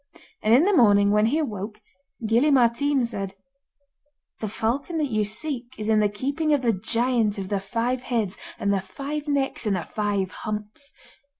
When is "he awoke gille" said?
1.27-2.49